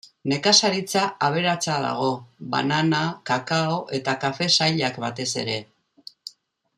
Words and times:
Nekazaritza 0.31 1.01
aberatsa 1.27 1.75
dago, 1.83 2.07
banana, 2.57 3.01
kakao 3.33 3.77
eta 4.01 4.15
kafe 4.27 4.49
sailak 4.57 4.97
batez 5.07 5.29
ere. 5.47 5.59